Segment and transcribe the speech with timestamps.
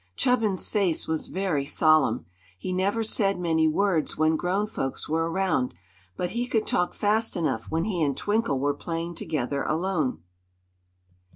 [0.15, 2.25] Chubbins's face was very solemn.
[2.57, 5.75] He never said many words when grown folks were around,
[6.17, 10.23] but he could talk fast enough when he and Twinkle were playing together alone.